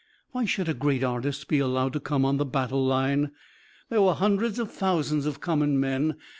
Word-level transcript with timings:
Why 0.31 0.45
should 0.45 0.67
a 0.67 0.73
great 0.73 1.03
artist 1.03 1.47
be 1.47 1.59
allowed 1.59 1.93
to 1.93 1.99
come 1.99 2.25
on 2.25 2.37
the 2.37 2.43
battle 2.43 2.83
line? 2.83 3.29
There 3.89 4.01
were 4.01 4.15
hundreds 4.15 4.57
of 4.57 4.71
thousands 4.71 5.27
of 5.27 5.39
common 5.41 5.79
men. 5.79 6.15